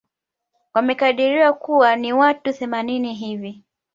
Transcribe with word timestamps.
Wamekadiriwa 0.73 1.53
kuwa 1.53 1.95
ni 1.95 2.13
watu 2.13 2.53
themanini 2.53 3.13
hivi 3.13 3.63